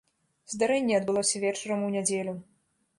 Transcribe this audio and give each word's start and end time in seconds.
Здарэнне 0.53 0.97
адбылося 1.01 1.43
вечарам 1.47 1.87
у 1.91 1.95
нядзелю. 1.99 2.39